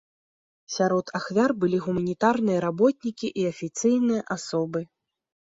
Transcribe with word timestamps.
Сярод 0.75 1.11
ахвяр 1.19 1.53
былі 1.63 1.77
гуманітарныя 1.85 2.63
работнікі 2.67 3.27
і 3.43 3.45
афіцыйныя 3.53 4.21
асобы. 4.39 4.85